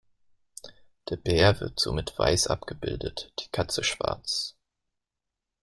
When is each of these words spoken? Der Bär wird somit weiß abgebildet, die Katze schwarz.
Der 1.09 1.15
Bär 1.17 1.59
wird 1.59 1.79
somit 1.79 2.17
weiß 2.17 2.47
abgebildet, 2.47 3.31
die 3.39 3.49
Katze 3.51 3.83
schwarz. 3.83 4.55